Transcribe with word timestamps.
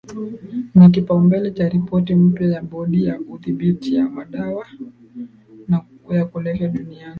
ni 0.75 0.89
kipaumbele 0.91 1.51
cha 1.51 1.69
ripoti 1.69 2.15
mpya 2.15 2.47
ya 2.47 2.61
Bodi 2.61 3.05
ya 3.05 3.19
udhibiti 3.19 3.97
wa 3.97 4.09
madawa 4.09 4.67
ya 6.09 6.25
kulevya 6.25 6.67
duniani 6.67 7.09